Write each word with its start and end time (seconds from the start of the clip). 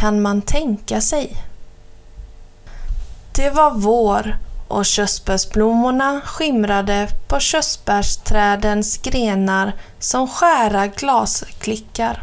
kan 0.00 0.22
man 0.22 0.42
tänka 0.42 1.00
sig? 1.00 1.36
Det 3.36 3.50
var 3.50 3.70
vår 3.70 4.36
och 4.68 4.86
körsbärsblommorna 4.86 6.20
skimrade 6.24 7.08
på 7.28 7.40
körsbärsträdens 7.40 8.98
grenar 8.98 9.72
som 9.98 10.28
skära 10.28 10.86
glasklickar. 10.86 12.22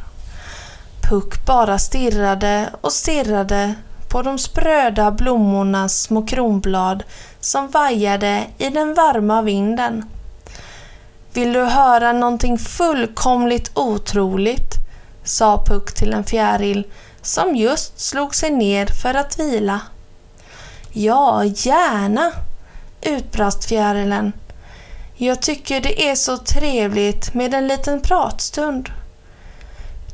Puck 1.10 1.46
bara 1.46 1.80
stirrade 1.80 2.70
och 2.82 2.94
stirrade 2.94 3.76
på 4.10 4.22
de 4.22 4.38
spröda 4.38 5.12
blommornas 5.12 6.02
små 6.02 6.26
kronblad 6.26 7.04
som 7.40 7.68
vajade 7.68 8.44
i 8.58 8.70
den 8.70 8.94
varma 8.94 9.42
vinden. 9.42 10.06
Vill 11.34 11.54
du 11.54 11.64
höra 11.64 12.14
någonting 12.14 12.58
fullkomligt 12.58 13.72
otroligt? 13.74 14.83
Sa 15.24 15.64
Puck 15.66 15.94
till 15.94 16.14
en 16.14 16.24
fjäril 16.24 16.84
som 17.22 17.56
just 17.56 18.00
slog 18.00 18.36
sig 18.36 18.52
ner 18.52 18.86
för 18.86 19.14
att 19.14 19.40
vila. 19.40 19.82
Ja, 20.92 21.44
gärna, 21.44 22.32
utbrast 23.02 23.66
fjärilen. 23.66 24.34
Jag 25.16 25.42
tycker 25.42 25.82
det 25.82 26.10
är 26.10 26.16
så 26.16 26.38
trevligt 26.38 27.34
med 27.34 27.54
en 27.54 27.68
liten 27.68 28.02
pratstund. 28.02 28.90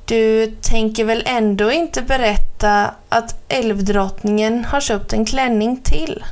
Du 0.05 0.55
tänker 0.61 1.05
väl 1.05 1.23
ändå 1.25 1.71
inte 1.71 2.01
berätta 2.01 2.93
att 3.09 3.35
älvdrottningen 3.47 4.65
har 4.65 4.81
köpt 4.81 5.13
en 5.13 5.25
klänning 5.25 5.81
till? 5.83 6.23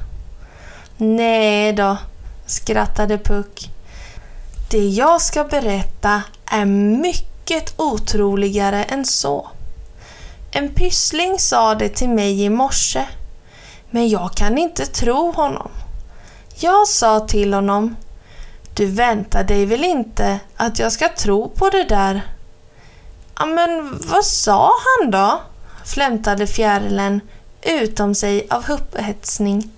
Nej 0.98 1.74
då, 1.74 1.98
skrattade 2.46 3.18
Puck. 3.18 3.70
Det 4.72 4.88
jag 4.88 5.22
ska 5.22 5.44
berätta 5.44 6.22
är 6.46 6.66
mycket 6.66 7.37
otroligare 7.78 8.84
än 8.84 9.06
så. 9.06 9.48
En 10.52 10.74
pyssling 10.74 11.40
sa 11.40 11.76
det 11.76 11.90
till 11.90 12.10
mig 12.10 12.44
i 12.44 12.50
morse, 12.50 13.06
men 13.90 14.10
jag 14.10 14.34
kan 14.34 14.58
inte 14.58 14.86
tro 14.86 15.32
honom. 15.32 15.72
Jag 16.56 16.88
sa 16.88 17.20
till 17.20 17.54
honom, 17.54 17.96
du 18.74 18.86
väntar 18.86 19.44
dig 19.44 19.66
väl 19.66 19.84
inte 19.84 20.40
att 20.58 20.80
jag 20.80 20.92
ska 20.92 21.10
tro 21.10 21.50
på 21.50 21.70
det 21.70 21.84
där? 21.84 22.22
Ja, 23.40 23.46
men 23.46 24.00
vad 24.00 24.26
sa 24.26 24.72
han 24.86 25.12
då? 25.12 25.42
flämtade 25.86 26.48
fjärilen 26.48 27.22
utom 27.62 28.16
sig 28.16 28.48
av 28.50 28.64
upphetsning. 28.70 29.72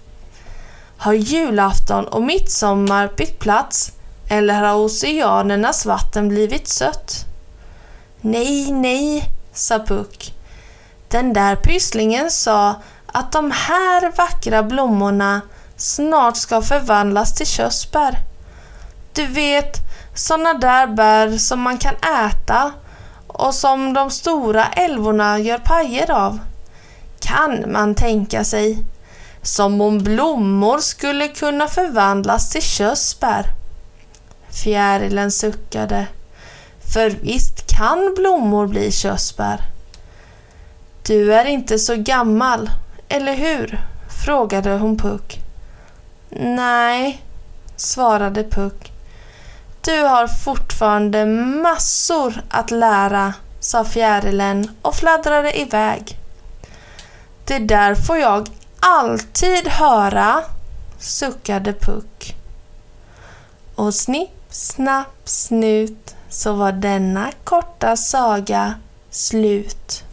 Har 0.98 1.14
julafton 1.14 2.08
och 2.08 2.24
midsommar 2.24 3.12
bytt 3.18 3.40
plats 3.40 3.92
eller 4.30 4.54
har 4.54 4.76
oceanernas 4.76 5.86
vatten 5.86 6.30
blivit 6.30 6.68
sött? 6.68 7.29
Nej, 8.22 8.72
nej, 8.72 9.24
sa 9.54 9.80
Puck. 9.80 10.34
Den 11.08 11.34
där 11.34 11.56
pysslingen 11.56 12.32
sa 12.32 12.76
att 13.06 13.32
de 13.32 13.52
här 13.52 14.12
vackra 14.18 14.64
blommorna 14.64 15.42
snart 15.76 16.38
ska 16.38 16.62
förvandlas 16.62 17.36
till 17.36 17.48
körsbär. 17.48 18.18
Du 19.14 19.26
vet, 19.26 19.78
sådana 20.16 20.54
där 20.54 20.88
bär 20.88 21.38
som 21.38 21.62
man 21.62 21.78
kan 21.78 21.96
äta 21.96 22.72
och 23.28 23.54
som 23.54 23.94
de 23.94 24.10
stora 24.10 24.66
älvorna 24.66 25.40
gör 25.40 25.58
pajer 25.58 26.12
av. 26.12 26.40
Kan 27.20 27.72
man 27.72 27.96
tänka 27.96 28.44
sig. 28.44 28.78
Som 29.42 29.82
om 29.82 29.98
blommor 29.98 30.78
skulle 30.78 31.28
kunna 31.28 31.68
förvandlas 31.68 32.50
till 32.50 32.62
körsbär. 32.62 33.46
Fjärilen 34.64 35.32
suckade. 35.32 36.08
För 36.94 37.10
visst 37.10 37.78
kan 37.78 38.14
blommor 38.18 38.68
bli 38.68 38.92
körsbär. 38.92 39.62
Du 41.04 41.34
är 41.34 41.46
inte 41.46 41.80
så 41.80 41.96
gammal, 41.96 42.70
eller 43.10 43.34
hur? 43.34 43.80
frågade 44.26 44.72
hon 44.72 44.98
Puck. 44.98 45.40
Nej, 46.30 47.24
svarade 47.76 48.44
Puck. 48.44 48.92
Du 49.82 50.02
har 50.02 50.28
fortfarande 50.28 51.26
massor 51.26 52.42
att 52.50 52.72
lära, 52.72 53.34
sa 53.60 53.84
fjärilen 53.84 54.72
och 54.82 54.96
fladdrade 54.96 55.60
iväg. 55.60 56.18
Det 57.46 57.60
där 57.60 57.96
får 57.96 58.18
jag 58.18 58.50
alltid 58.80 59.68
höra, 59.68 60.44
suckade 61.00 61.74
Puck. 61.74 62.36
Och 63.76 63.94
snipp, 63.94 64.30
snapp, 64.50 65.22
snut 65.24 66.16
så 66.30 66.54
var 66.54 66.72
denna 66.72 67.32
korta 67.44 67.96
saga 67.96 68.74
slut. 69.12 70.04